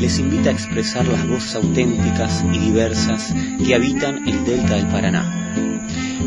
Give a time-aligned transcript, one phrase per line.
[0.00, 5.52] les invita a expresar las voces auténticas y diversas que habitan el delta del Paraná.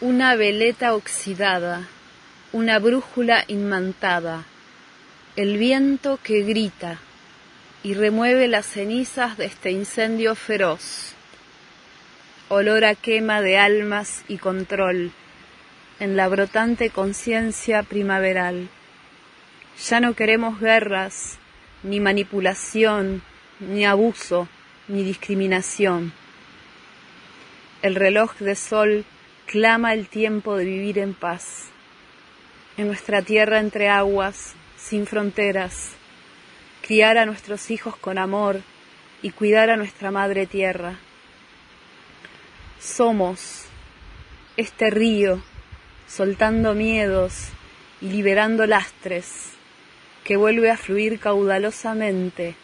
[0.00, 1.86] Una veleta oxidada,
[2.52, 4.46] una brújula inmantada,
[5.36, 6.98] el viento que grita
[7.84, 11.14] y remueve las cenizas de este incendio feroz.
[12.48, 15.12] Olor a quema de almas y control
[16.00, 18.68] en la brotante conciencia primaveral.
[19.88, 21.38] Ya no queremos guerras,
[21.82, 23.22] ni manipulación,
[23.60, 24.46] ni abuso,
[24.88, 26.12] ni discriminación.
[27.80, 29.06] El reloj de sol
[29.46, 31.70] clama el tiempo de vivir en paz.
[32.76, 35.92] En nuestra tierra entre aguas, sin fronteras,
[36.82, 38.60] criar a nuestros hijos con amor
[39.22, 40.98] y cuidar a nuestra madre tierra.
[42.78, 43.64] Somos
[44.58, 45.42] este río,
[46.06, 47.48] soltando miedos
[48.02, 49.54] y liberando lastres
[50.30, 52.54] que vuelve a fluir caudalosamente,